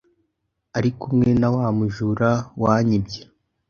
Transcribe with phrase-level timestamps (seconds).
[0.77, 2.29] Arikumwe nawa mujura
[2.63, 3.21] wanyibye